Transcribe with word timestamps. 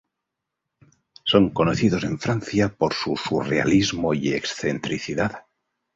Son 1.25 1.51
conocidos 1.51 2.03
en 2.05 2.17
Francia 2.17 2.69
por 2.75 2.95
su 2.95 3.15
surrealismo 3.15 4.15
y 4.15 4.29
excentricidad. 4.33 5.45